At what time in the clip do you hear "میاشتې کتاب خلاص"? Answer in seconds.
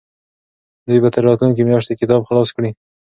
1.69-2.49